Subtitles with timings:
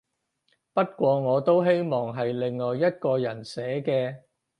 [0.73, 4.21] 不過我都希望係另外一個人寫嘅